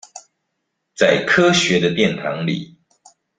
[0.97, 2.73] 在科學的殿堂裡